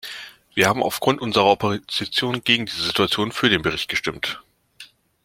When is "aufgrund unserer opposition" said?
0.81-2.43